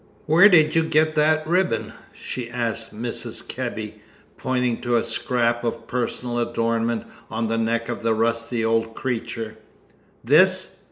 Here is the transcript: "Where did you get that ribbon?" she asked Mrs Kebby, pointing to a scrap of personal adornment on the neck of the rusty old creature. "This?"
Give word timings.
"Where 0.25 0.49
did 0.49 0.73
you 0.73 0.81
get 0.81 1.13
that 1.13 1.45
ribbon?" 1.45 1.93
she 2.11 2.49
asked 2.49 2.91
Mrs 2.91 3.47
Kebby, 3.47 4.01
pointing 4.35 4.81
to 4.81 4.95
a 4.97 5.03
scrap 5.03 5.63
of 5.63 5.85
personal 5.85 6.39
adornment 6.39 7.03
on 7.29 7.49
the 7.49 7.57
neck 7.59 7.87
of 7.87 8.01
the 8.01 8.15
rusty 8.15 8.65
old 8.65 8.95
creature. 8.95 9.57
"This?" 10.23 10.79